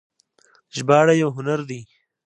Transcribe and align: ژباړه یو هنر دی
ژباړه 0.75 1.13
یو 1.21 1.29
هنر 1.37 1.59
دی 1.69 1.81